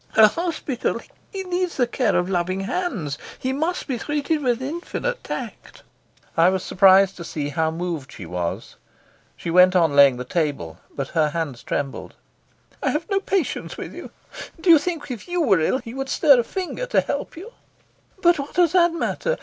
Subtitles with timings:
[0.17, 0.99] "A hospital!
[1.31, 3.19] He needs the care of loving hands.
[3.37, 5.83] He must be treated with infinite tact."
[6.35, 8.77] I was surprised to see how moved she was.
[9.37, 12.15] She went on laying the table, but her hands trembled.
[12.81, 14.09] "I have no patience with you.
[14.59, 17.51] Do you think if you were ill he would stir a finger to help you?"
[18.23, 19.37] "But what does that matter?